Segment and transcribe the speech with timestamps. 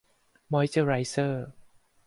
[0.51, 1.45] มอยส์เจอร์ไรเซอร์